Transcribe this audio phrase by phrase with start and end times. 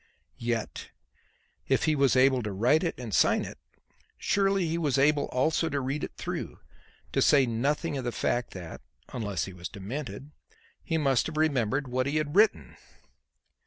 [0.39, 0.89] Yet,
[1.67, 3.59] if he was able to write and sign it,
[4.17, 6.57] surely he was able also to read it through,
[7.11, 8.81] to say nothing of the fact that,
[9.13, 10.31] unless he was demented,
[10.81, 12.77] he must have remembered what he had written.